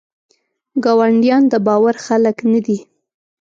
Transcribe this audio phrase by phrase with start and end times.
[0.83, 2.77] ګاونډیان دباور خلګ نه دي.